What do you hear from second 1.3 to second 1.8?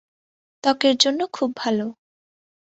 খুব ভাল।